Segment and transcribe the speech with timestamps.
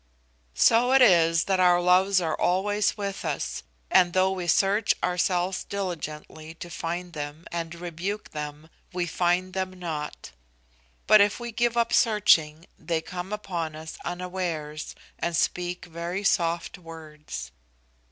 [0.55, 3.61] So it is that our loves are always with us,
[3.91, 9.73] and though we search ourselves diligently to find them and rebuke them, we find them
[9.77, 10.31] not;
[11.05, 16.79] but if we give up searching they come upon us unawares, and speak very soft
[16.79, 17.51] words.